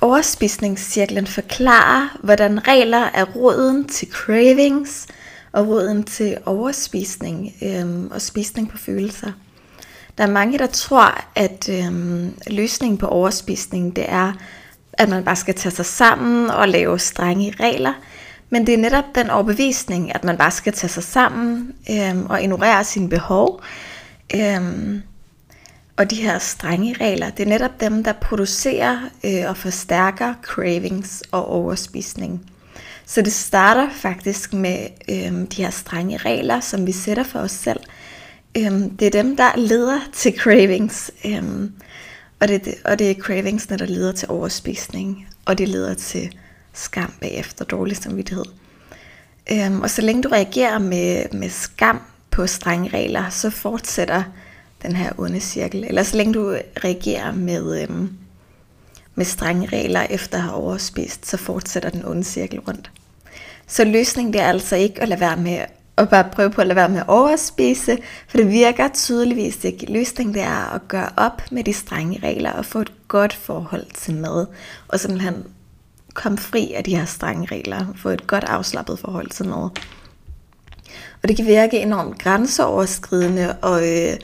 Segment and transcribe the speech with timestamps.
[0.00, 5.06] overspisningscirklen forklarer, hvordan regler er roden til cravings
[5.52, 9.32] og roden til overspisning øhm, og spisning på følelser.
[10.18, 14.32] Der er mange, der tror, at øhm, løsningen på overspisning, det er,
[14.92, 17.92] at man bare skal tage sig sammen og lave strenge regler.
[18.50, 22.42] Men det er netop den overbevisning, at man bare skal tage sig sammen øhm, og
[22.42, 23.62] ignorere sine behov.
[24.34, 25.02] Øhm,
[26.00, 31.22] og de her strenge regler, det er netop dem, der producerer øh, og forstærker cravings
[31.30, 32.50] og overspisning.
[33.06, 37.50] Så det starter faktisk med øh, de her strenge regler, som vi sætter for os
[37.50, 37.80] selv.
[38.56, 41.10] Øh, det er dem, der leder til cravings.
[41.24, 41.42] Øh,
[42.40, 45.28] og, det, og det er cravings, der leder til overspisning.
[45.44, 46.36] Og det leder til
[46.72, 48.44] skam bagefter, dårlig samvittighed.
[49.52, 54.22] Øh, og så længe du reagerer med, med skam på strenge regler, så fortsætter
[54.82, 55.84] den her onde cirkel.
[55.84, 58.12] Eller så længe du reagerer med, øhm,
[59.14, 62.90] med strenge regler efter at have overspist, så fortsætter den onde cirkel rundt.
[63.66, 65.64] Så løsningen det er altså ikke at lade være med
[65.96, 69.92] at bare prøve på at lade være med at overspise, for det virker tydeligvis ikke.
[69.92, 73.86] Løsningen det er at gøre op med de strenge regler og få et godt forhold
[73.94, 74.46] til mad,
[74.88, 75.44] og simpelthen
[76.14, 79.70] komme fri af de her strenge regler, få et godt afslappet forhold til mad.
[81.22, 84.16] Og det kan virke enormt grænseoverskridende og øh,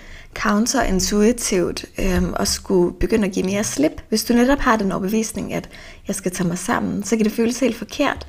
[0.43, 4.03] counterintuitivt øhm, at skulle begynde at give mere slip.
[4.09, 5.69] Hvis du netop har den overbevisning, at
[6.07, 8.27] jeg skal tage mig sammen, så kan det føles helt forkert.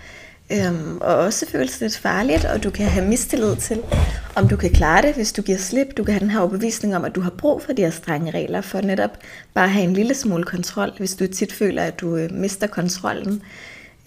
[0.51, 3.81] Øhm, og også føles lidt farligt, og du kan have mistillid til,
[4.35, 5.87] om du kan klare det, hvis du giver slip.
[5.97, 8.31] Du kan have den her overbevisning om, at du har brug for de her strenge
[8.31, 9.17] regler, for netop
[9.53, 12.67] bare at have en lille smule kontrol, hvis du tit føler, at du øh, mister
[12.67, 13.41] kontrollen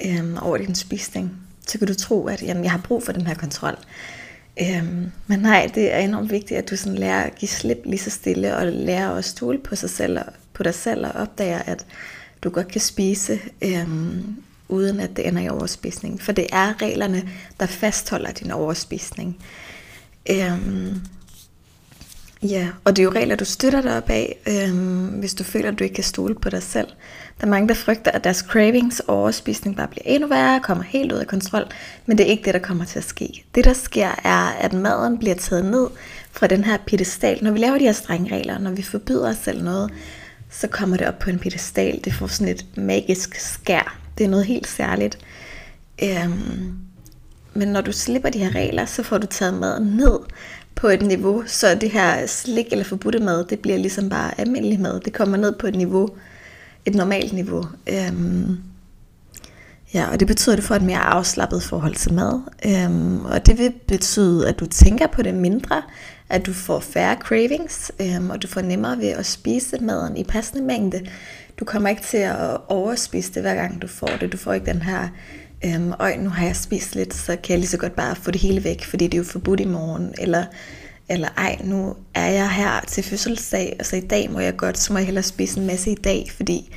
[0.07, 1.33] øhm, over din spisning.
[1.67, 3.77] Så kan du tro, at jamen, jeg har brug for den her kontrol.
[4.61, 7.99] Øhm, men nej, det er enormt vigtigt, at du sådan lærer at give slip lige
[7.99, 11.59] så stille, og lærer at stole på sig selv og på dig selv, og opdager,
[11.59, 11.87] at
[12.43, 14.37] du godt kan spise, øhm,
[14.69, 16.23] uden at det ender i overspisning.
[16.23, 17.29] For det er reglerne,
[17.61, 19.37] der fastholder din overspisning.
[20.31, 21.01] Øhm,
[22.43, 25.69] ja, og det er jo regler, du støtter dig op af, øhm, hvis du føler,
[25.69, 26.89] at du ikke kan stole på dig selv.
[27.41, 30.85] Der er mange, der frygter, at deres cravings og overspisning bare bliver endnu værre, kommer
[30.85, 31.65] helt ud af kontrol,
[32.07, 33.45] men det er ikke det, der kommer til at ske.
[33.55, 35.87] Det, der sker, er, at maden bliver taget ned
[36.33, 37.39] fra den her pedestal.
[37.45, 39.91] Når vi laver de her strenge regler, når vi forbyder os selv noget,
[40.51, 42.01] så kommer det op på en pedestal.
[42.05, 43.99] Det får sådan et magisk skær.
[44.19, 45.19] Det er noget helt særligt.
[46.03, 46.73] Øhm,
[47.55, 50.19] men når du slipper de her regler, så får du taget maden ned
[50.81, 54.81] på et niveau, så det her slik eller forbudte mad, det bliver ligesom bare almindelig
[54.81, 55.01] mad.
[55.01, 56.09] Det kommer ned på et niveau,
[56.87, 57.65] et normalt niveau.
[57.87, 58.57] Øhm,
[59.95, 62.41] ja, og det betyder, at du får et mere afslappet forhold til mad.
[62.67, 65.83] Øhm, og det vil betyde, at du tænker på det mindre,
[66.29, 70.25] at du får færre cravings, øhm, og du får nemmere ved at spise maden i
[70.25, 71.07] passende mængde.
[71.61, 74.33] Du kommer ikke til at overspise det, hver gang du får det.
[74.33, 75.09] Du får ikke den her,
[75.65, 78.31] øhm, øj, nu har jeg spist lidt, så kan jeg lige så godt bare få
[78.31, 80.15] det hele væk, fordi det er jo forbudt i morgen.
[80.19, 80.45] Eller
[81.11, 84.79] eller ej, nu er jeg her til fødselsdag, og så i dag må jeg godt,
[84.79, 86.77] så må jeg hellere spise en masse i dag, fordi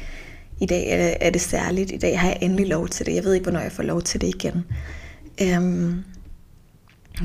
[0.62, 1.92] i dag er det, er det særligt.
[1.92, 3.16] I dag har jeg endelig lov til det.
[3.16, 4.66] Jeg ved ikke, hvornår jeg får lov til det igen.
[5.42, 6.04] Øhm,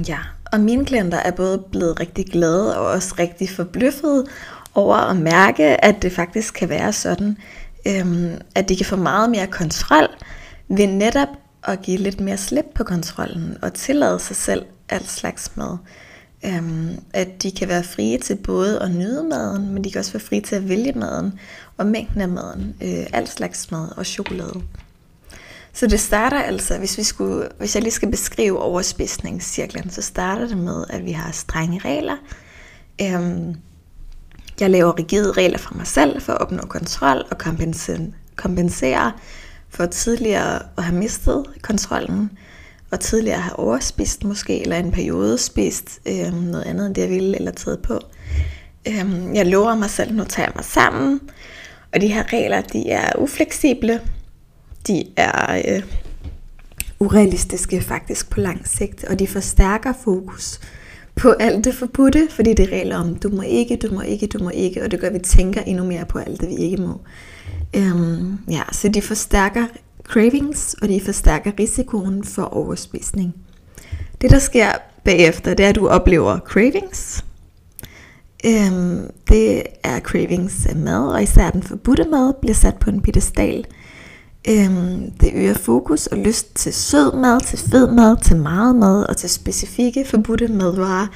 [0.09, 0.19] ja,
[0.53, 4.27] og mine klienter er både blevet rigtig glade og også rigtig forbløffede
[4.75, 7.37] over at mærke, at det faktisk kan være sådan,
[7.87, 10.09] øhm, at de kan få meget mere kontrol
[10.69, 11.29] ved netop
[11.65, 15.77] at give lidt mere slip på kontrollen og tillade sig selv alt slags mad.
[16.45, 20.13] Øhm, at de kan være frie til både at nyde maden, men de kan også
[20.13, 21.39] være frie til at vælge maden
[21.77, 24.63] og mængden af maden, øh, alt slags mad og chokolade.
[25.73, 30.47] Så det starter altså, hvis, vi skulle, hvis jeg lige skal beskrive overspisningscirklen, så starter
[30.47, 32.17] det med, at vi har strenge regler.
[33.03, 33.55] Øhm,
[34.61, 39.13] jeg laver rigide regler for mig selv for at opnå kontrol og kompensere, kompensere
[39.71, 42.31] for tidligere at have mistet kontrollen
[42.91, 47.11] og tidligere have overspist måske, eller en periode spist øh, noget andet end det, jeg
[47.11, 48.01] ville, eller taget på.
[48.89, 51.21] Øh, jeg lover mig selv, nu tager jeg mig sammen,
[51.95, 54.01] og de her regler, de er ufleksible,
[54.87, 55.83] de er øh,
[57.01, 60.61] urealistiske faktisk på lang sigt, og de forstærker fokus
[61.17, 64.27] på alt det forbudte, fordi det er regler om, du må ikke, du må ikke,
[64.27, 66.55] du må ikke, og det gør, at vi tænker endnu mere på alt det, vi
[66.55, 67.01] ikke må.
[67.77, 69.67] Øhm, ja, så de forstærker
[70.05, 73.35] cravings, og de forstærker risikoen for overspisning.
[74.21, 74.73] Det der sker
[75.05, 77.25] bagefter, det er, at du oplever cravings.
[78.47, 83.01] Øhm, det er cravings af mad, og især den forbudte mad bliver sat på en
[83.01, 83.65] pedestal.
[84.49, 89.07] Øhm, det øger fokus og lyst til sød mad, til fed mad, til meget mad
[89.09, 91.07] og til specifikke forbudte madvarer.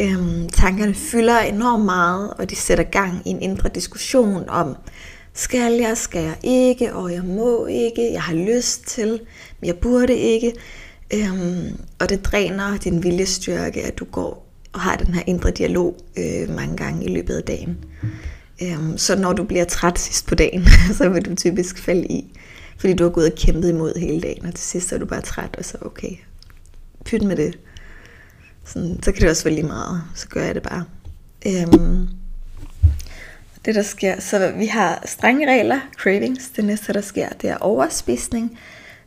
[0.00, 4.76] Øhm, tankerne fylder enormt meget, og de sætter gang i en indre diskussion om,
[5.34, 9.20] skal jeg, skal jeg ikke, og jeg må ikke, jeg har lyst til,
[9.60, 10.52] men jeg burde ikke.
[11.14, 15.96] Øhm, og det dræner din viljestyrke, at du går og har den her indre dialog
[16.16, 17.78] øh, mange gange i løbet af dagen.
[18.62, 20.64] Øhm, så når du bliver træt sidst på dagen,
[20.98, 22.38] så vil du typisk falde i,
[22.78, 25.20] fordi du har gået og kæmpet imod hele dagen, og til sidst er du bare
[25.20, 26.16] træt, og så okay,
[27.04, 27.58] pyt med det.
[28.64, 30.84] Sådan, så kan det også være lige meget, så gør jeg det bare.
[31.46, 32.08] Øhm,
[33.64, 37.56] det der sker, så vi har strenge regler, cravings, det næste der sker, det er
[37.56, 38.58] overspisning,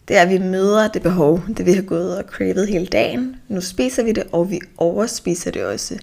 [0.08, 3.36] det er, at vi møder det behov, det vi har gået og cravet hele dagen.
[3.48, 6.00] Nu spiser vi det, og vi overspiser det også.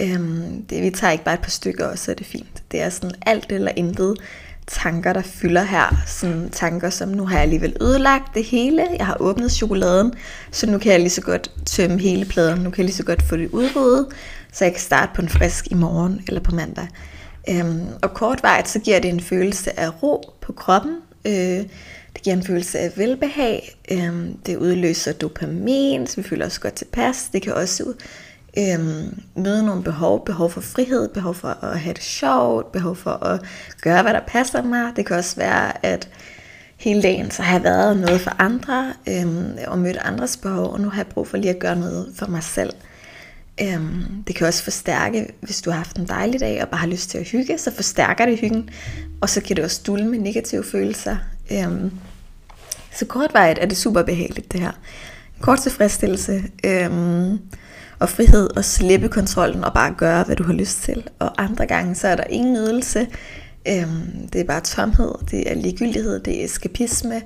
[0.00, 2.62] Øhm, det, vi tager ikke bare et par stykker, og så er det fint.
[2.72, 4.16] Det er sådan alt eller intet
[4.66, 5.96] tanker, der fylder her.
[6.06, 8.86] Sådan tanker som, nu har jeg alligevel ødelagt det hele.
[8.98, 10.12] Jeg har åbnet chokoladen,
[10.50, 12.60] så nu kan jeg lige så godt tømme hele pladen.
[12.60, 14.06] Nu kan jeg lige så godt få det udryddet,
[14.52, 16.88] så jeg kan starte på en frisk i morgen eller på mandag.
[17.48, 20.96] Øhm, og kortvarigt så giver det en følelse af ro på kroppen.
[21.24, 21.66] Øh,
[22.14, 23.76] det giver en følelse af velbehag.
[23.90, 27.28] Øhm, det udløser dopamin, så vi føler os godt tilpas.
[27.32, 27.92] Det kan også
[28.58, 30.24] øhm, møde nogle behov.
[30.24, 33.40] Behov for frihed, behov for at have det sjovt, behov for at
[33.82, 34.92] gøre, hvad der passer mig.
[34.96, 36.08] Det kan også være, at
[36.76, 40.80] hele dagen så har jeg været noget for andre, øhm, og mødt andres behov, og
[40.80, 42.72] nu har jeg brug for lige at gøre noget for mig selv.
[43.60, 46.86] Øhm, det kan også forstærke, hvis du har haft en dejlig dag og bare har
[46.86, 48.70] lyst til at hygge, så forstærker det hyggen,
[49.20, 51.16] og så kan det også dulme med negative følelser.
[51.52, 51.90] Øhm,
[52.92, 54.72] så kortvarigt er det super behageligt det her.
[55.40, 57.38] Kort tilfredsstillelse øhm,
[57.98, 61.08] og frihed og slippe kontrollen og bare gøre, hvad du har lyst til.
[61.18, 63.06] Og andre gange, så er der ingen nydelse.
[63.68, 67.22] Øhm, det er bare tomhed, det er ligegyldighed, det er eskapisme.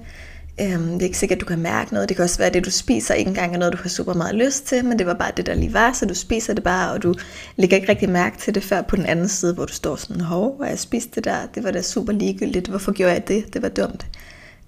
[0.60, 2.08] Øhm, det er ikke sikkert, at du kan mærke noget.
[2.08, 4.14] Det kan også være, at det, du spiser, ikke engang er noget, du har super
[4.14, 6.64] meget lyst til, men det var bare det, der lige var, så du spiser det
[6.64, 7.14] bare, og du
[7.56, 10.20] lægger ikke rigtig mærke til det før på den anden side, hvor du står sådan,
[10.20, 13.54] hov, og jeg spiste det der, det var da super ligegyldigt, hvorfor gjorde jeg det?
[13.54, 14.06] Det var dumt.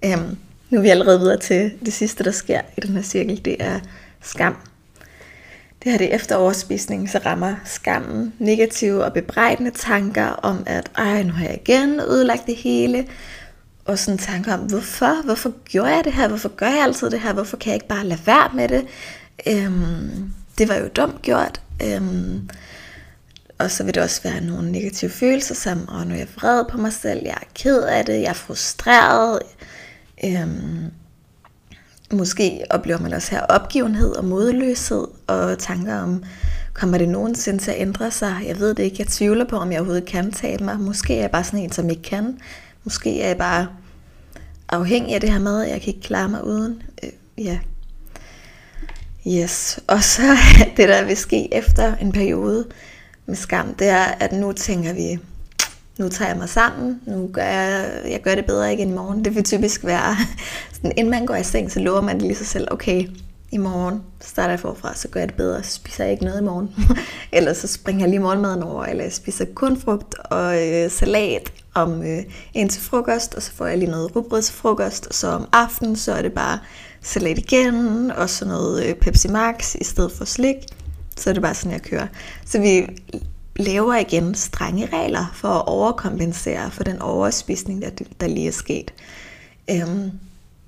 [0.05, 0.37] Øhm,
[0.69, 3.55] nu er vi allerede videre til det sidste, der sker i den her cirkel, det
[3.59, 3.79] er
[4.21, 4.55] skam.
[5.83, 10.91] Det her det er efter overspisning, så rammer skammen negative og bebrejdende tanker om, at
[10.97, 13.07] ej, nu har jeg igen ødelagt det hele,
[13.89, 15.25] og sådan tanker om, hvorfor?
[15.25, 16.27] Hvorfor gjorde jeg det her?
[16.27, 17.33] Hvorfor gør jeg altid det her?
[17.33, 18.85] Hvorfor kan jeg ikke bare lade være med det?
[19.47, 21.61] Øhm, det var jo dumt gjort.
[21.83, 22.49] Øhm,
[23.57, 26.65] og så vil det også være nogle negative følelser, som, og nu er jeg vred
[26.69, 29.39] på mig selv, jeg er ked af det, jeg er frustreret.
[30.25, 30.91] Øhm,
[32.13, 36.23] måske oplever man også her opgivenhed og modløshed, og tanker om,
[36.73, 38.43] kommer det nogensinde til at ændre sig?
[38.47, 40.79] Jeg ved det ikke, jeg tvivler på, om jeg overhovedet kan tabe mig.
[40.79, 42.37] Måske er jeg bare sådan en, som ikke kan.
[42.83, 43.67] Måske er jeg bare
[44.69, 46.81] afhængig af det her mad, jeg kan ikke klare mig uden.
[47.03, 47.09] Øh,
[47.45, 47.59] ja.
[49.27, 49.79] Yes.
[49.87, 50.21] Og så
[50.77, 52.67] det, der vil ske efter en periode
[53.25, 55.19] med skam, det er, at nu tænker vi,
[55.97, 59.25] nu tager jeg mig sammen, nu gør jeg, jeg gør det bedre igen i morgen.
[59.25, 60.15] Det vil typisk være,
[60.75, 63.07] sådan, inden man går i seng, så lover man lige sig selv, okay,
[63.51, 66.41] i morgen starter jeg forfra, så gør jeg det bedre, så spiser jeg ikke noget
[66.41, 66.69] i morgen.
[67.37, 71.51] eller så springer jeg lige morgenmaden over, eller jeg spiser kun frugt og øh, salat
[71.81, 72.23] om øh,
[72.53, 75.47] en til frokost, og så får jeg lige noget rugbrød til frokost, og så om
[75.53, 76.59] aftenen, så er det bare
[77.01, 80.55] salat igen, og så noget øh, Pepsi Max i stedet for slik.
[81.17, 82.07] Så er det bare sådan, jeg kører.
[82.45, 82.87] Så vi
[83.55, 87.89] laver igen strenge regler for at overkompensere for den overspisning, der,
[88.21, 88.93] der lige er sket.
[89.71, 90.11] Øhm,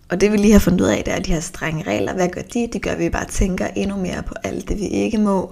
[0.09, 2.13] og det vi lige har fundet ud af, det er de her strenge regler.
[2.13, 2.69] Hvad gør de?
[2.73, 5.51] Det gør, at vi bare tænker endnu mere på alt det, vi ikke må.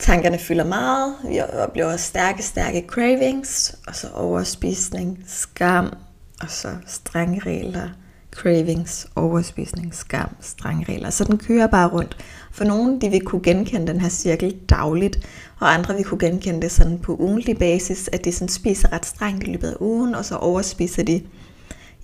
[0.00, 1.14] Tankerne fylder meget.
[1.28, 3.76] Vi oplever stærke, stærke cravings.
[3.86, 5.92] Og så overspisning, skam.
[6.40, 7.88] Og så strenge regler,
[8.30, 11.10] cravings, overspisning, skam, strenge regler.
[11.10, 12.16] Så den kører bare rundt.
[12.52, 15.28] For nogle, de vil kunne genkende den her cirkel dagligt,
[15.58, 19.06] og andre vil kunne genkende det sådan på ugentlig basis, at de sådan spiser ret
[19.06, 21.22] strengt i løbet af ugen, og så overspiser de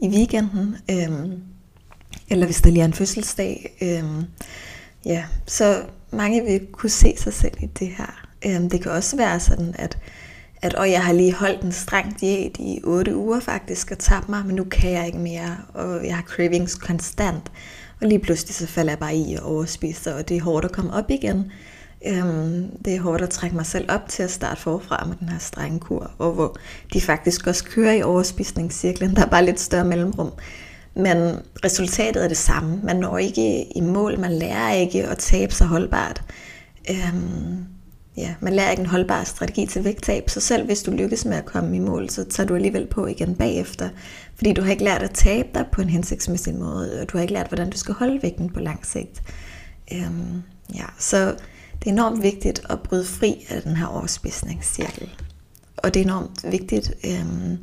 [0.03, 0.77] i weekenden.
[0.91, 1.43] Øhm,
[2.29, 3.77] eller hvis der lige er en fødselsdag.
[3.83, 4.25] Øhm,
[5.07, 8.27] ja, så mange vil kunne se sig selv i det her.
[8.47, 9.99] Øhm, det kan også være sådan, at,
[10.63, 14.29] at og jeg har lige holdt en streng diæt i 8 uger faktisk og tabt
[14.29, 17.53] mig, men nu kan jeg ikke mere, og jeg har cravings konstant.
[18.01, 20.73] Og lige pludselig så falder jeg bare i og overspiser, og det er hårdt at
[20.73, 21.53] komme op igen.
[22.07, 25.29] Øhm, det er hårdt at trække mig selv op til at starte forfra med den
[25.29, 26.57] her strenge kur, og hvor
[26.93, 29.17] de faktisk også kører i overspisningscirklen.
[29.17, 30.33] Der er bare lidt større mellemrum.
[30.97, 32.81] Men resultatet er det samme.
[32.83, 36.23] Man når ikke i mål, man lærer ikke at tabe sig holdbart.
[36.91, 37.65] Øhm,
[38.17, 41.37] ja, man lærer ikke en holdbar strategi til vægttab, så selv hvis du lykkes med
[41.37, 43.89] at komme i mål, så tager du alligevel på igen bagefter.
[44.35, 47.23] Fordi du har ikke lært at tabe dig på en hensigtsmæssig måde, og du har
[47.23, 49.23] ikke lært, hvordan du skal holde vægten på lang sigt.
[49.93, 50.43] Øhm,
[50.75, 51.27] ja, så
[51.79, 55.11] det er enormt vigtigt at bryde fri af den her overspisningscirkel.
[55.77, 57.59] Og det er enormt vigtigt øhm,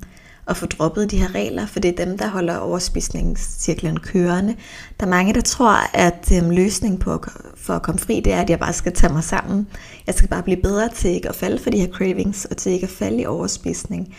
[0.48, 4.56] at få droppet de her regler, for det er dem, der holder overspisningscirklen kørende.
[5.00, 7.24] Der er mange, der tror, at øhm, løsningen på
[7.58, 9.68] for at komme fri, det er, at jeg bare skal tage mig sammen.
[10.08, 12.72] Jeg skal bare blive bedre til ikke at falde for de her cravings, og til
[12.72, 14.16] ikke at falde i overspisning.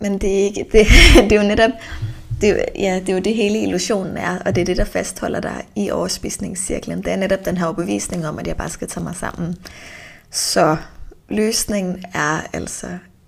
[0.00, 0.86] Men det er, ikke, det,
[1.30, 1.70] det er jo netop,
[2.40, 5.40] det ja, det er jo det hele illusionen er, og det er det, der fastholder
[5.40, 6.98] dig i overspisningscirklen.
[6.98, 9.56] Det er netop den her overbevisning om, at jeg bare skal tage mig sammen.
[10.30, 10.76] Så
[11.28, 12.86] løsningen er altså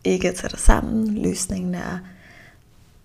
[0.09, 1.19] ikke at tage dig sammen.
[1.23, 1.99] Løsningen er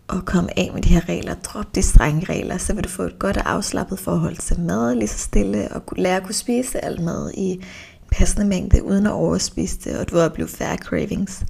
[0.10, 1.34] at komme af med de her regler.
[1.34, 4.96] Drop de strenge regler, så vil du få et godt og afslappet forhold til mad,
[4.96, 7.64] lige så stille, og lære at kunne spise alt mad i en
[8.12, 11.46] passende mængde, uden at overspise det, og du vil blive færre cravings.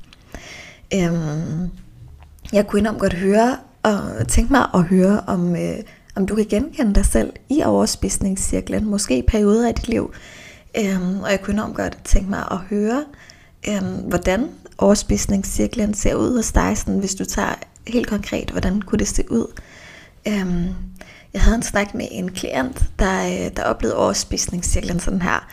[0.94, 1.70] Øhm,
[2.54, 5.78] jeg kunne enormt godt høre, og tænke mig at høre, om, øh,
[6.16, 10.14] om du kan genkende dig selv i overspisningscirklen, måske i perioder af dit liv.
[10.78, 13.06] Øhm, og jeg kunne enormt godt tænke mig at høre,
[13.70, 17.56] øhm, hvordan overspisningscirklen ser ud hos dig, sådan, hvis du tager
[17.88, 19.62] helt konkret, hvordan kunne det se ud.
[20.28, 20.68] Øhm,
[21.34, 25.48] jeg havde en snak med en klient, der, øh, der oplevede overspisningscirklen sådan her.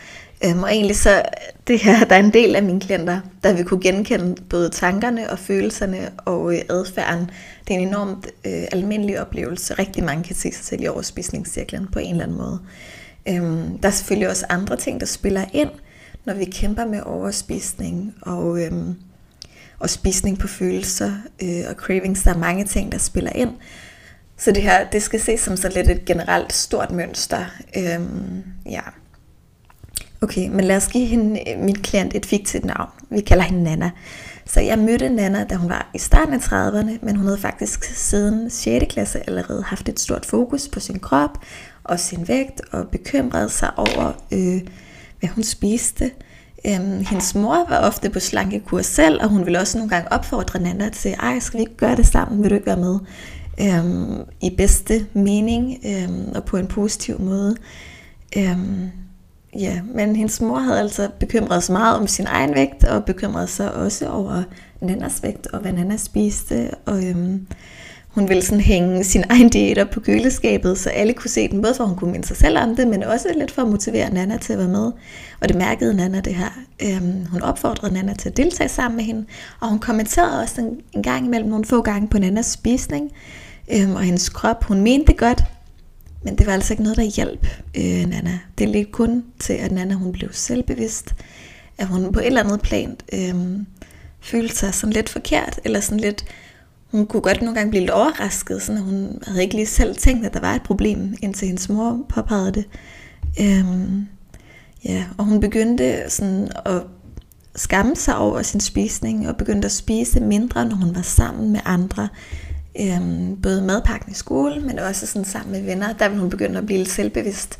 [0.45, 1.21] Øhm, og egentlig så,
[1.67, 5.29] det her, der er en del af mine klienter, der vil kunne genkende både tankerne
[5.29, 7.29] og følelserne og øh, adfærden.
[7.67, 9.73] Det er en enormt øh, almindelig oplevelse.
[9.73, 12.59] Rigtig mange kan se sig selv i overspisningscirklen på en eller anden måde.
[13.29, 15.69] Øhm, der er selvfølgelig også andre ting, der spiller ind,
[16.25, 18.95] når vi kæmper med overspisning og, øhm,
[19.81, 21.11] og spisning på følelser
[21.43, 22.23] øh, og cravings.
[22.23, 23.49] Der er mange ting, der spiller ind.
[24.37, 27.45] Så det her, det skal ses som så lidt et generelt stort mønster.
[27.77, 28.81] Øhm, ja.
[30.21, 32.89] Okay, men lad os give hende, øh, min klient et fiktivt navn.
[33.09, 33.91] Vi kalder hende Nana.
[34.45, 37.83] Så jeg mødte Nana, da hun var i starten af 30'erne, men hun havde faktisk
[37.83, 38.85] siden 6.
[38.89, 41.37] klasse allerede haft et stort fokus på sin krop
[41.83, 44.61] og sin vægt, og bekymrede sig over, øh,
[45.19, 46.11] hvad hun spiste.
[46.65, 50.59] Øhm, hendes mor var ofte på slankekur selv, og hun ville også nogle gange opfordre
[50.59, 52.99] Nanda til, ej, skal vi ikke gøre det sammen, vil du ikke være med?
[53.61, 57.55] Øhm, I bedste mening øhm, og på en positiv måde.
[58.37, 58.89] Øhm,
[59.59, 63.49] ja, men hendes mor havde altså bekymret sig meget om sin egen vægt, og bekymret
[63.49, 64.43] sig også over
[64.81, 67.47] Nannas vægt, og hvad Nanda spiste, og øhm,
[68.11, 71.61] hun ville sådan hænge sin egen diæt op på køleskabet, så alle kunne se den,
[71.61, 73.67] både for at hun kunne minde sig selv om det, men også lidt for at
[73.67, 74.91] motivere Nana til at være med.
[75.41, 76.49] Og det mærkede Nana det her.
[76.83, 79.25] Øhm, hun opfordrede Nana til at deltage sammen med hende,
[79.59, 83.11] og hun kommenterede også en, en gang imellem nogle få gange på Nannas spisning
[83.73, 84.63] øhm, og hendes krop.
[84.63, 85.43] Hun mente det godt,
[86.23, 88.39] men det var altså ikke noget, der hjalp øh, Nana.
[88.57, 91.15] Det ledte kun til, at Nana hun blev selvbevidst,
[91.77, 93.35] at hun på et eller andet plan øh,
[94.21, 96.25] følte sig sådan lidt forkert, eller sådan lidt,
[96.91, 99.95] hun kunne godt nogle gange blive lidt overrasket, sådan at hun havde ikke lige selv
[99.95, 102.65] tænkt, at der var et problem, indtil hendes mor påpegede det.
[103.41, 104.07] Øhm,
[104.85, 106.81] ja, og hun begyndte sådan at
[107.55, 111.59] skamme sig over sin spisning, og begyndte at spise mindre, når hun var sammen med
[111.65, 112.09] andre
[112.79, 116.57] øhm, både madpakken i skole, men også sådan sammen med venner, der ville hun begynde
[116.57, 117.59] at blive lidt selvbevidst,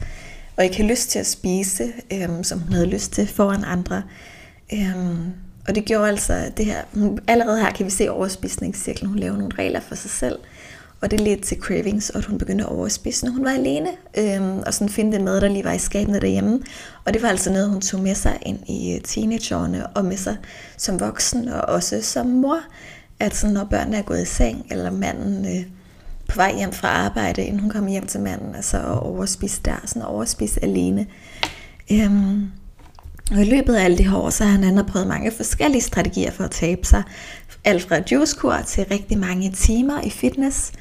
[0.58, 4.04] og ikke have lyst til at spise, øhm, som hun havde lyst til foran andre.
[4.74, 5.34] Øhm,
[5.68, 9.38] og det gjorde altså det her, hun, allerede her kan vi se overspisningscirklen, hun laver
[9.38, 10.40] nogle regler for sig selv,
[11.02, 13.90] og det ledte til cravings, og at hun begyndte at overspise, når hun var alene,
[14.18, 16.60] øhm, og sådan finde det mad, der lige var i skabene derhjemme.
[17.06, 20.18] Og det var altså noget, hun tog med sig ind i øh, teenageårene, og med
[20.18, 20.38] sig
[20.78, 22.60] som voksen, og også som mor
[23.20, 25.66] at sådan, når børnene er gået i seng, eller manden øh,
[26.28, 29.82] på vej hjem fra arbejde, inden hun kom hjem til manden, altså at overspise der,
[29.86, 31.08] sådan overspise alene.
[31.92, 32.52] Øhm,
[33.32, 35.82] og i løbet af alle de her år, så har han andre prøvet mange forskellige
[35.82, 37.04] strategier for at tabe sig.
[37.64, 40.72] Alt fra juicekur til rigtig mange timer i fitness.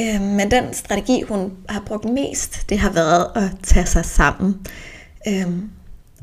[0.00, 4.66] Øhm, men den strategi, hun har brugt mest, det har været at tage sig sammen.
[5.28, 5.70] Øhm,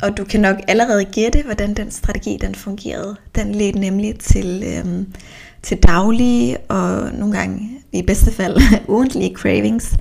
[0.02, 3.16] og du kan nok allerede gætte, hvordan den strategi den fungerede.
[3.36, 5.14] Den ledte nemlig til, øhm,
[5.64, 9.96] til daglige og nogle gange i bedste fald ugentlige cravings,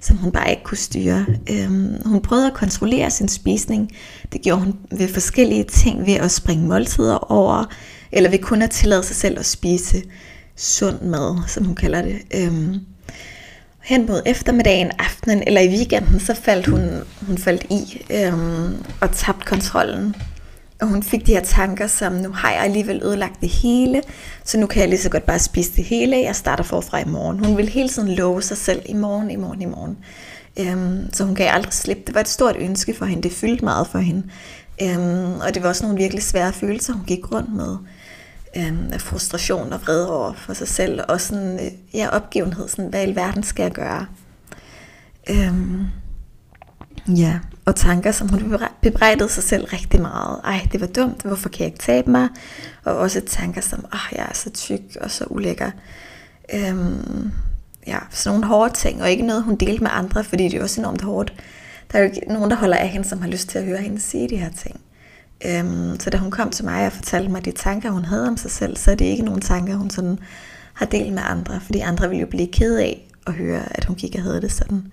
[0.00, 1.26] som hun bare ikke kunne styre.
[1.50, 3.92] Øhm, hun prøvede at kontrollere sin spisning.
[4.32, 7.64] Det gjorde hun ved forskellige ting, ved at springe måltider over,
[8.12, 10.02] eller ved kun at tillade sig selv at spise
[10.56, 12.18] sund mad, som hun kalder det.
[12.34, 12.74] Øhm,
[13.82, 16.90] hen mod eftermiddagen, aftenen eller i weekenden, så faldt hun,
[17.26, 20.14] hun faldt i øhm, og tabte kontrollen.
[20.80, 24.02] Og hun fik de her tanker som, nu har jeg alligevel ødelagt det hele,
[24.44, 27.04] så nu kan jeg lige så godt bare spise det hele, jeg starter forfra i
[27.04, 27.44] morgen.
[27.44, 29.98] Hun vil hele tiden love sig selv i morgen, i morgen, i morgen.
[30.60, 32.02] Øhm, så hun kan aldrig slippe.
[32.06, 34.22] Det var et stort ønske for hende, det fyldte meget for hende.
[34.82, 37.76] Øhm, og det var også nogle virkelig svære følelser, hun gik rundt med
[38.56, 42.90] Øhm, af frustration og vrede over for sig selv, og sådan, øh, ja, opgivenhed, sådan,
[42.90, 44.06] hvad i verden skal jeg gøre?
[45.30, 45.86] Øhm,
[47.08, 50.40] Ja, og tanker, som hun bebrejdede sig selv rigtig meget.
[50.44, 52.28] Ej, det var dumt, hvorfor kan jeg ikke tabe mig?
[52.84, 55.70] Og også tanker som, åh, oh, jeg er så tyk og så ulækker.
[56.54, 57.30] Øhm,
[57.86, 60.62] ja, sådan nogle hårde ting, og ikke noget, hun delte med andre, fordi det er
[60.62, 61.34] også enormt hårdt.
[61.92, 63.78] Der er jo ikke nogen, der holder af hende, som har lyst til at høre
[63.78, 64.80] hende sige de her ting.
[65.46, 68.36] Øhm, så da hun kom til mig og fortalte mig de tanker, hun havde om
[68.36, 70.18] sig selv, så er det ikke nogen tanker, hun sådan
[70.74, 73.96] har delt med andre, fordi andre ville jo blive ked af at høre, at hun
[73.96, 74.92] gik og havde det sådan.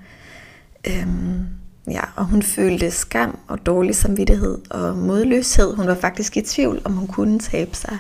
[0.88, 1.46] Øhm,
[1.92, 5.76] ja, og hun følte skam og dårlig samvittighed og modløshed.
[5.76, 7.98] Hun var faktisk i tvivl, om hun kunne tabe sig,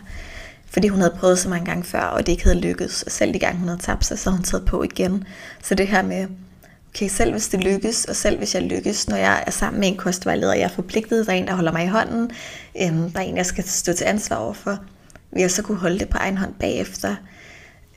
[0.67, 3.05] fordi hun havde prøvet så mange gange før, og det ikke havde lykkedes.
[3.07, 5.23] Selv de gange hun havde tabt sig, så havde hun taget på igen.
[5.63, 6.27] Så det her med,
[6.89, 9.87] okay, selv hvis det lykkes, og selv hvis jeg lykkes, når jeg er sammen med
[9.87, 12.31] en kostvejleder, jeg er forpligtet, der er en, der holder mig i hånden,
[12.81, 14.79] øhm, der er en, jeg skal stå til ansvar overfor,
[15.31, 17.15] vil jeg så kunne holde det på egen hånd bagefter.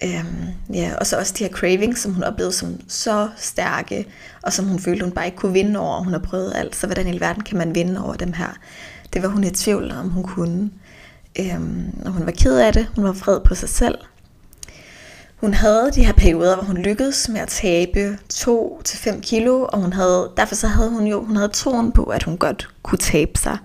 [0.04, 4.06] Øhm, ja, og så også de her cravings, som hun oplevede som så stærke,
[4.42, 6.04] og som hun følte, hun bare ikke kunne vinde over.
[6.04, 8.58] Hun har prøvet alt, så hvordan i verden kan man vinde over dem her?
[9.12, 10.70] Det var hun i tvivl om, hun kunne.
[11.38, 13.98] Øhm, og hun var ked af det, hun var fred på sig selv.
[15.36, 19.92] Hun havde de her perioder, hvor hun lykkedes med at tabe 2-5 kilo, og hun
[19.92, 23.38] havde, derfor så havde hun jo hun havde troen på, at hun godt kunne tabe
[23.38, 23.58] sig.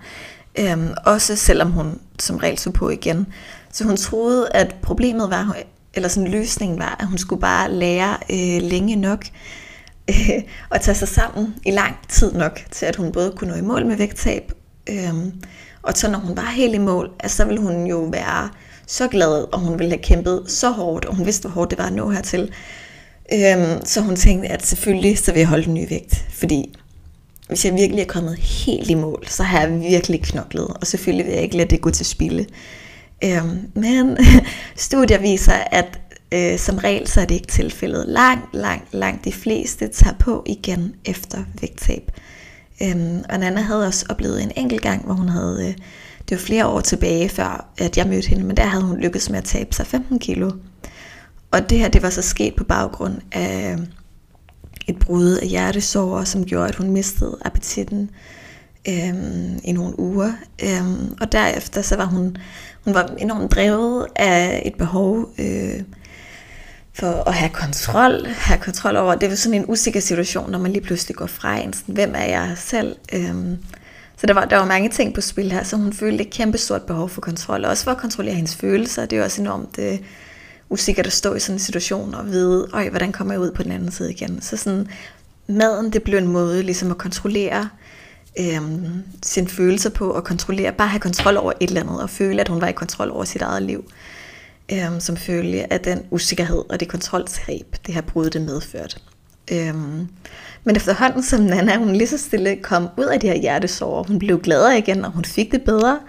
[0.58, 3.26] Øhm, også selvom hun som regel så på igen.
[3.72, 5.56] Så hun troede, at problemet var,
[5.94, 9.24] eller sådan løsningen var, at hun skulle bare lære øh, længe nok
[10.10, 13.56] øh, og tage sig sammen i lang tid nok, til at hun både kunne nå
[13.56, 14.52] i mål med vægttab,
[14.90, 15.14] øh,
[15.82, 18.48] og så når hun var helt i mål, altså, så ville hun jo være
[18.86, 21.78] så glad, og hun ville have kæmpet så hårdt, og hun vidste, hvor hårdt det
[21.78, 22.52] var at nå hertil.
[23.32, 26.74] Øh, så hun tænkte, at selvfølgelig så vil jeg holde den nye vægt, fordi
[27.48, 31.26] hvis jeg virkelig er kommet helt i mål, så har jeg virkelig knoklet, og selvfølgelig
[31.26, 32.46] vil jeg ikke lade det gå til spilde.
[33.24, 34.16] Øh, men
[34.76, 36.00] studier viser, at
[36.34, 38.04] øh, som regel så er det ikke tilfældet.
[38.08, 42.10] Langt, langt, langt de fleste tager på igen efter vægttab.
[42.82, 45.74] Øhm, og Nana havde også oplevet en enkelt gang, hvor hun havde, øh,
[46.28, 49.30] det var flere år tilbage før, at jeg mødte hende, men der havde hun lykkedes
[49.30, 50.50] med at tabe sig 15 kilo.
[51.50, 53.86] Og det her, det var så sket på baggrund af øh,
[54.86, 58.10] et brud af hjertesår, som gjorde, at hun mistede appetitten
[58.88, 60.32] øhm, i nogle uger.
[60.64, 62.36] Øhm, og derefter så var hun,
[62.84, 65.82] hun var enormt drevet af et behov øh,
[66.94, 69.14] for at have kontrol, have kontrol over.
[69.14, 71.72] Det var sådan en usikker situation, når man lige pludselig går fra en.
[71.72, 72.96] Sådan, hvem er jeg selv?
[73.12, 73.34] Øh,
[74.16, 76.58] så der var, der var mange ting på spil her, så hun følte et kæmpe
[76.58, 77.64] stort behov for kontrol.
[77.64, 79.06] Også for at kontrollere hendes følelser.
[79.06, 79.98] Det er også enormt øh,
[80.68, 83.62] usikkert at stå i sådan en situation og vide, øj, hvordan kommer jeg ud på
[83.62, 84.42] den anden side igen.
[84.42, 84.88] Så sådan,
[85.46, 87.68] maden, det blev en måde ligesom at kontrollere
[88.38, 92.40] øhm, sine følelser på og kontrollere, bare have kontrol over et eller andet, og føle,
[92.40, 93.84] at hun var i kontrol over sit eget liv,
[94.72, 99.02] øhm, som følge af den usikkerhed og det kontroltab, det her brud det medført.
[99.52, 100.08] Øhm,
[100.64, 104.18] men efterhånden som Nana, hun lige så stille kom ud af de her hjertesår, hun
[104.18, 106.00] blev gladere igen, og hun fik det bedre,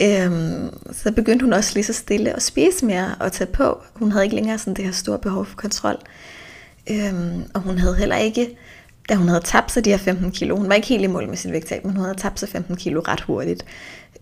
[0.00, 3.82] øhm, så begyndte hun også lige så stille at spise mere og tage på.
[3.94, 5.96] Hun havde ikke længere sådan det her store behov for kontrol.
[6.90, 8.56] Øhm, og hun havde heller ikke
[9.12, 10.56] da hun havde tabt sig de her 15 kilo.
[10.56, 12.76] Hun var ikke helt i mål med sin vægttab, men hun havde tabt sig 15
[12.76, 13.64] kilo ret hurtigt.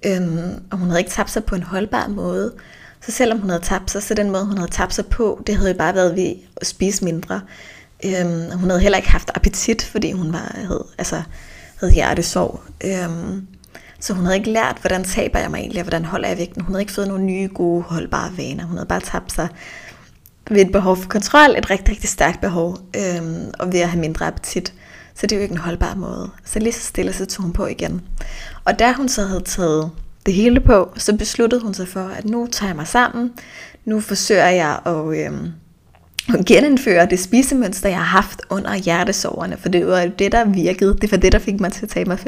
[0.07, 2.53] Øhm, og hun havde ikke tabt sig på en holdbar måde.
[3.01, 5.57] Så selvom hun havde tabt sig, så den måde, hun havde tabt sig på, det
[5.57, 7.41] havde jo bare været ved at spise mindre.
[8.05, 11.23] Øhm, hun havde heller ikke haft appetit, fordi hun var, havde, altså,
[11.81, 12.61] havde hjertesorg.
[12.85, 13.47] Øhm,
[14.01, 16.63] så hun havde ikke lært, hvordan taber jeg mig egentlig, og hvordan holder jeg vægten.
[16.63, 18.65] Hun havde ikke fået nogle nye, gode, holdbare vaner.
[18.65, 19.49] Hun havde bare tabt sig
[20.51, 24.01] ved et behov for kontrol, et rigtig, rigtig stærkt behov, øhm, og ved at have
[24.01, 24.75] mindre appetit.
[25.21, 26.31] Så det er jo ikke en holdbar måde.
[26.45, 28.01] Så lige så stille, så tog hun på igen.
[28.65, 29.91] Og da hun så havde taget
[30.27, 33.33] det hele på, så besluttede hun sig for, at nu tager jeg mig sammen.
[33.85, 35.53] Nu forsøger jeg at, øhm,
[36.39, 40.45] at genindføre det spisemønster, jeg har haft under hjertesårene, for det var jo det, der
[40.45, 40.99] virkede.
[41.01, 42.19] Det var det, der fik mig til at tage mig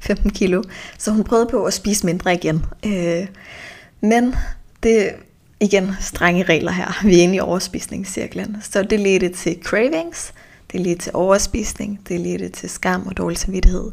[0.00, 0.62] 15 kilo.
[0.98, 2.64] Så hun prøvede på at spise mindre igen.
[2.86, 3.26] Øh,
[4.00, 4.34] men
[4.82, 5.10] det
[5.60, 7.00] igen strenge regler her.
[7.04, 8.56] Vi er inde i overspisningscirklen.
[8.62, 10.32] Så det ledte til cravings,
[10.72, 13.90] det ledte til overspisning, det ledte til skam og dårlig samvittighed.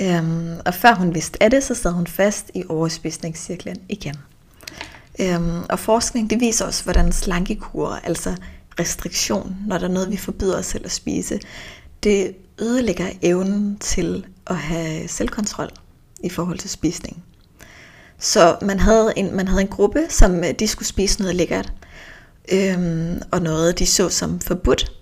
[0.00, 4.14] Øhm, og før hun vidste af det, så sad hun fast i overspisningscirklen igen.
[5.20, 8.34] Øhm, og forskning det viser også, hvordan slankekur, altså
[8.80, 11.40] restriktion, når der er noget, vi forbyder os selv at spise,
[12.02, 15.70] det ødelægger evnen til at have selvkontrol
[16.24, 17.22] i forhold til spisning.
[18.18, 21.72] Så man havde en, man havde en gruppe, som øh, de skulle spise noget lækkert,
[22.52, 24.97] øhm, og noget de så som forbudt.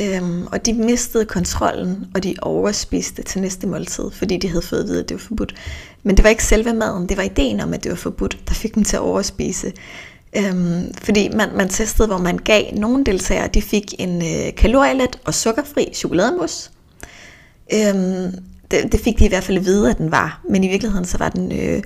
[0.00, 4.80] Øhm, og de mistede kontrollen, og de overspiste til næste måltid, fordi de havde fået
[4.80, 5.54] at vide, at det var forbudt.
[6.02, 8.54] Men det var ikke selve maden, det var ideen om, at det var forbudt, der
[8.54, 9.72] fik dem til at overspise.
[10.36, 15.18] Øhm, fordi man, man testede, hvor man gav nogle deltagere, de fik en øh, kalorielet
[15.24, 16.70] og sukkerfri chokolademus,
[17.72, 18.34] Øhm,
[18.70, 20.40] det, det fik de i hvert fald at vide, at den var.
[20.50, 21.82] Men i virkeligheden så var den øh,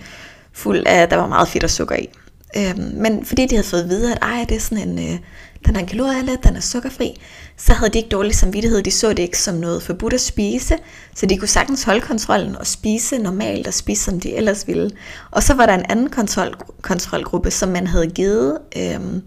[0.53, 2.09] fuld af, der var meget fedt og sukker i.
[2.57, 5.19] Øhm, men fordi de havde fået at vide, at ej, det er sådan en, øh,
[5.67, 7.21] den har kalorier, den er sukkerfri,
[7.57, 8.83] så havde de ikke dårlig samvittighed.
[8.83, 10.75] De så det ikke som noget forbudt at spise,
[11.15, 14.91] så de kunne sagtens holde kontrollen og spise normalt og spise, som de ellers ville.
[15.31, 19.23] Og så var der en anden kontrol, kontrolgruppe, som man havde givet øhm,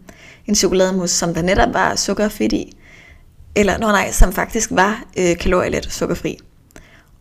[0.48, 2.78] en chokolademus, som der netop var sukker og fedt i.
[3.56, 6.38] Eller, no, nej, som faktisk var øh, kalorielet og sukkerfri.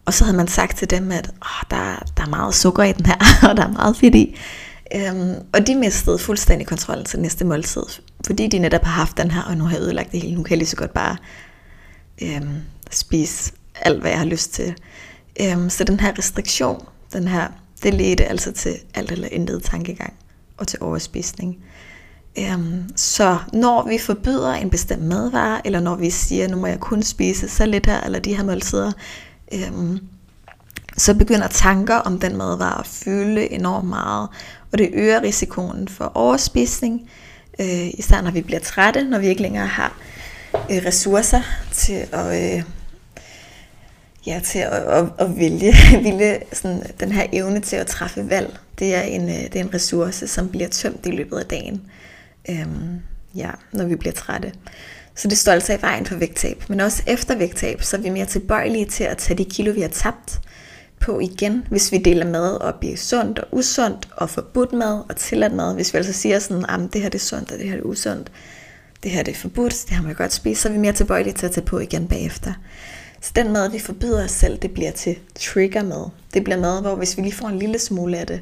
[0.07, 2.92] Og så havde man sagt til dem, at oh, der, der er meget sukker i
[2.92, 3.16] den her,
[3.50, 4.37] og der er meget fedt i.
[4.94, 7.83] Øhm, og de mistede fuldstændig kontrollen til næste måltid,
[8.27, 10.42] fordi de netop har haft den her, og nu har jeg ødelagt det hele, nu
[10.42, 11.16] kan jeg lige så godt bare
[12.22, 12.57] øhm,
[12.90, 14.74] spise alt, hvad jeg har lyst til.
[15.40, 17.48] Øhm, så den her restriktion, den her,
[17.83, 20.12] det ledte altså til alt eller intet tankegang
[20.57, 21.57] og til overspisning.
[22.38, 26.81] Øhm, så når vi forbyder en bestemt madvare, eller når vi siger, nu må jeg
[26.81, 28.92] kun spise så lidt her, eller de her måltider,
[29.53, 29.98] øhm,
[30.96, 34.29] så begynder tanker om den madvare at fylde enormt meget,
[34.72, 37.09] og det øger risikoen for overspisning,
[37.59, 39.99] øh, især når vi bliver trætte, når vi ikke længere har
[40.55, 42.62] øh, ressourcer til at, øh,
[44.27, 48.59] ja, til at, at, at vælge, Ville, sådan, den her evne til at træffe valg.
[48.79, 51.83] Det er, en, øh, det er en ressource, som bliver tømt i løbet af dagen,
[52.49, 52.67] øh,
[53.35, 54.53] ja, når vi bliver trætte.
[55.14, 56.64] Så det står altså i vejen for vægttab.
[56.69, 59.81] Men også efter vægttab, så er vi mere tilbøjelige til at tage de kilo, vi
[59.81, 60.40] har tabt,
[61.05, 65.17] på igen, hvis vi deler mad op i sundt og usundt, og forbudt mad og
[65.17, 65.75] tilladt mad.
[65.75, 67.83] Hvis vi altså siger sådan, at det her det er sundt, og det her det
[67.83, 68.33] er usundt,
[69.03, 71.35] det her det er forbudt, det har man godt spise, så er vi mere tilbøjelige
[71.35, 72.53] til at tage på igen bagefter.
[73.21, 76.11] Så den mad, vi forbyder os selv, det bliver til trigger mad.
[76.35, 78.40] Det bliver mad, hvor hvis vi lige får en lille smule af det,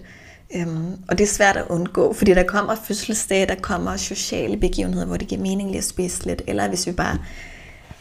[0.57, 5.07] øhm, og det er svært at undgå, fordi der kommer fødselsdage, der kommer sociale begivenheder,
[5.07, 7.19] hvor det giver mening lige at spise lidt, eller hvis vi bare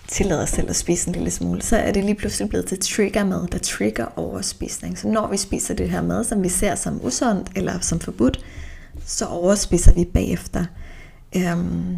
[0.08, 2.80] tillader os selv at spise en lille smule, så er det lige pludselig blevet til
[2.80, 4.98] trigger mad, der trigger overspisning.
[4.98, 8.46] Så når vi spiser det her mad, som vi ser som usundt eller som forbudt,
[9.06, 10.66] så overspiser vi bagefter.
[11.36, 11.98] Øhm,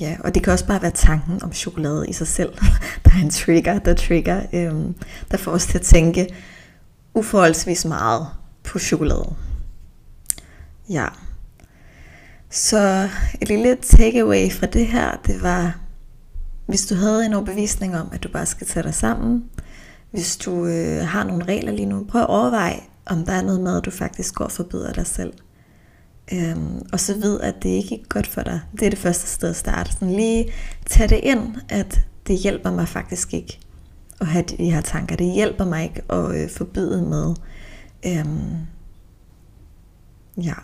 [0.00, 2.52] ja, og det kan også bare være tanken om chokolade i sig selv,
[3.04, 4.94] der er en trigger, der trigger, øhm,
[5.30, 6.34] der får os til at tænke
[7.14, 8.26] uforholdsvis meget
[8.64, 9.34] på chokolade.
[10.88, 11.06] Ja.
[12.50, 13.08] Så
[13.40, 15.78] et lille takeaway fra det her, det var
[16.70, 19.44] hvis du havde en overbevisning om, at du bare skal tage dig sammen,
[20.10, 23.60] hvis du øh, har nogle regler lige nu, prøv at overveje, om der er noget
[23.60, 25.32] mad, du faktisk går og forbyder dig selv.
[26.32, 28.60] Øhm, og så ved, at det ikke er godt for dig.
[28.72, 29.92] Det er det første sted at starte.
[29.92, 30.52] Sådan lige
[30.86, 33.58] tag det ind, at det hjælper mig faktisk ikke
[34.20, 35.16] at have de her tanker.
[35.16, 37.34] Det hjælper mig ikke at øh, forbyde mad.
[38.06, 38.56] Øhm,
[40.36, 40.54] ja.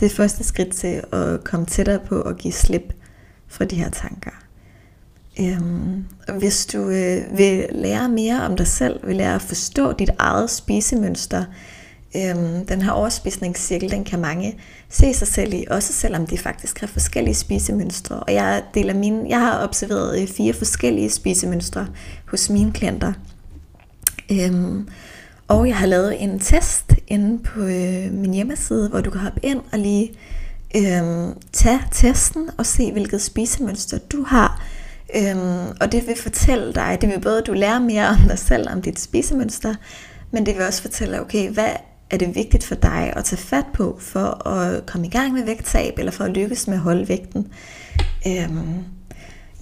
[0.00, 2.94] Det er første skridt til at komme tættere på at give slip
[3.48, 4.47] for de her tanker.
[5.40, 6.04] Øhm,
[6.38, 10.50] hvis du øh, vil lære mere om dig selv, vil lære at forstå dit eget
[10.50, 11.44] spisemønster,
[12.16, 16.80] øhm, den her overspisningscirkel, den kan mange se sig selv i, også selvom de faktisk
[16.80, 18.20] har forskellige spisemønstre.
[18.20, 21.86] Og jeg, deler mine, jeg har observeret øh, fire forskellige spisemønstre
[22.26, 23.12] hos mine klienter.
[24.32, 24.88] Øhm,
[25.48, 29.40] og jeg har lavet en test inde på øh, min hjemmeside, hvor du kan hoppe
[29.42, 30.12] ind og lige
[30.76, 34.57] øh, tage testen og se, hvilket spisemønster du har
[35.16, 38.70] Øhm, og det vil fortælle dig, det vil både du lære mere om dig selv,
[38.70, 39.74] om dit spisemønster,
[40.30, 41.70] men det vil også fortælle, okay, hvad
[42.10, 45.44] er det vigtigt for dig at tage fat på, for at komme i gang med
[45.44, 47.46] vægttab, eller for at lykkes med at holde vægten.
[48.26, 48.84] Øhm,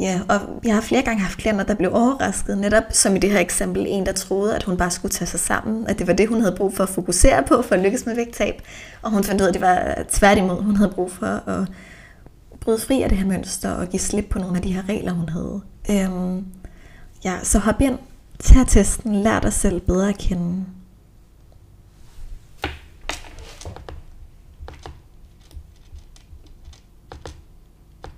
[0.01, 3.31] ja, og jeg har flere gange haft klienter, der blev overrasket, netop som i det
[3.31, 6.13] her eksempel, en der troede, at hun bare skulle tage sig sammen, at det var
[6.13, 8.63] det, hun havde brug for at fokusere på, for at lykkes med vægttab,
[9.03, 11.69] og hun fandt ud af, at det var tværtimod, hun havde brug for at
[12.67, 15.13] bryde fri af det her mønster og give slip på nogle af de her regler,
[15.13, 15.61] hun havde.
[15.91, 16.47] Øhm,
[17.25, 17.99] ja, så hop ind,
[18.39, 20.65] tag testen, lær dig selv bedre at kende.